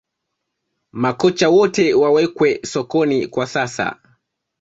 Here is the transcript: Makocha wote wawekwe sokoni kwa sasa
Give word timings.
Makocha 0.91 1.49
wote 1.51 1.93
wawekwe 1.93 2.59
sokoni 2.65 3.27
kwa 3.27 3.47
sasa 3.47 3.97